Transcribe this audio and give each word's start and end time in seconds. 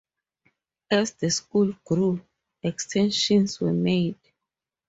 As 0.89 1.11
the 1.13 1.29
school 1.29 1.73
grew, 1.85 2.19
extensions 2.63 3.59
were 3.59 3.71
made. 3.71 4.17